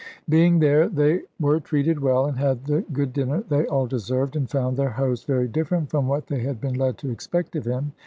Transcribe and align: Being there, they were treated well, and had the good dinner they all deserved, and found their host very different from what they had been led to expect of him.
Being 0.27 0.57
there, 0.57 0.89
they 0.89 1.21
were 1.39 1.59
treated 1.59 1.99
well, 1.99 2.25
and 2.25 2.35
had 2.35 2.65
the 2.65 2.81
good 2.91 3.13
dinner 3.13 3.43
they 3.47 3.67
all 3.67 3.85
deserved, 3.85 4.35
and 4.35 4.49
found 4.49 4.75
their 4.75 4.89
host 4.89 5.27
very 5.27 5.47
different 5.47 5.91
from 5.91 6.07
what 6.07 6.25
they 6.25 6.39
had 6.39 6.59
been 6.59 6.73
led 6.73 6.97
to 6.97 7.11
expect 7.11 7.55
of 7.55 7.65
him. 7.65 7.91